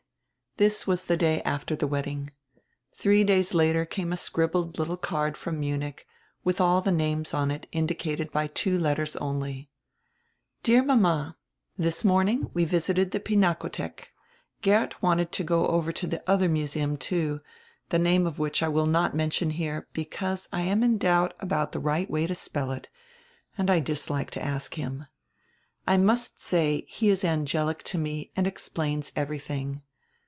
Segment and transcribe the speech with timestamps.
[0.57, 2.29] This was the day after die w r edding.
[2.93, 6.05] Three days later came a scribbled little card from Munich,
[6.43, 9.69] with all the names on it indicated by two letters only.
[10.61, 11.37] "Dear mama:
[11.77, 14.09] This morning we visited die Pinakodiek.
[14.61, 17.39] Geert wanted to go over to die odier museum, too,
[17.89, 21.71] die name of which I will not mention here, because I am in doubt about
[21.71, 22.89] die right way to spell it,
[23.57, 25.07] and I dislike to ask him.
[25.87, 29.81] I must say, he is angelic to me and explains everything.